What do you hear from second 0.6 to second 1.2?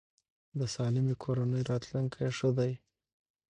سالمې